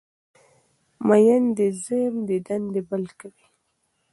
[1.07, 3.45] مین دی زه یم دیدن دی بل کوی